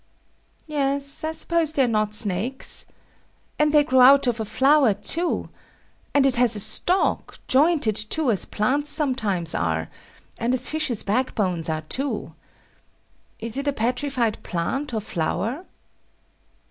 Yes. 0.65 1.23
I 1.23 1.31
suppose 1.31 1.73
they 1.73 1.83
are 1.83 1.87
not 1.87 2.15
snakes. 2.15 2.87
And 3.59 3.71
they 3.71 3.83
grow 3.83 4.01
out 4.01 4.25
of 4.25 4.39
a 4.39 4.45
flower, 4.45 4.95
too; 4.95 5.49
and 6.15 6.25
it 6.25 6.37
has 6.37 6.55
a 6.55 6.59
stalk, 6.59 7.37
jointed, 7.47 7.95
too, 7.97 8.31
as 8.31 8.45
plants 8.45 8.89
sometimes 8.89 9.53
are; 9.53 9.89
and 10.39 10.55
as 10.55 10.67
fishes' 10.67 11.03
backbones 11.03 11.69
are 11.69 11.81
too. 11.83 12.33
Is 13.39 13.57
it 13.57 13.67
a 13.67 13.73
petrified 13.73 14.41
plant 14.41 14.91
or 14.91 15.01
flower? 15.01 15.65